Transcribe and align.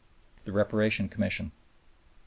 The 0.45 0.51
Reparation 0.51 1.09
Commission. 1.09 1.51